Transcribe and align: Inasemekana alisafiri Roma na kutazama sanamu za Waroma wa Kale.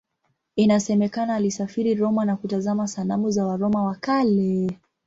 Inasemekana 0.55 1.35
alisafiri 1.35 1.95
Roma 1.95 2.25
na 2.25 2.35
kutazama 2.35 2.87
sanamu 2.87 3.31
za 3.31 3.45
Waroma 3.45 3.83
wa 3.83 3.95
Kale. 3.95 4.79